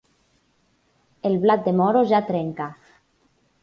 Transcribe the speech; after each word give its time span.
El 1.31 1.39
blat 1.45 1.63
de 1.69 1.77
moro 1.85 2.05
ja 2.15 2.25
trenca. 2.35 2.75